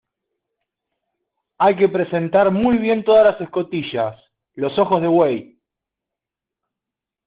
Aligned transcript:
hay 1.59 1.75
que 1.75 1.87
presentar 1.87 2.49
muy 2.49 2.79
bien 2.79 3.03
todas 3.03 3.23
las 3.33 3.39
escotillas, 3.39 4.15
los 4.55 4.75
ojos 4.79 4.99
de 4.99 5.07
buey 5.07 5.59